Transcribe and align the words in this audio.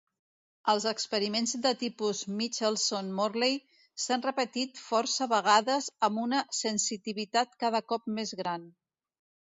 Els 0.71 0.85
experiments 0.91 1.51
de 1.65 1.73
tipus 1.81 2.21
Michelson-Morley 2.39 3.53
s'han 4.05 4.25
repetit 4.29 4.83
força 4.87 5.29
vegades 5.35 5.91
amb 6.09 6.25
una 6.27 6.43
sensitivitat 6.63 7.57
cada 7.67 7.87
cop 7.93 8.09
més 8.21 8.39
gran. 8.41 8.69